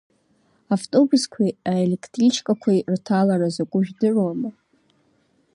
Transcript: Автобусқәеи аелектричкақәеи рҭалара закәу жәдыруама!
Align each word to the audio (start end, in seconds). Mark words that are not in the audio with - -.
Автобусқәеи 0.75 1.51
аелектричкақәеи 1.73 2.79
рҭалара 2.93 3.47
закәу 3.55 3.81
жәдыруама! 3.85 4.49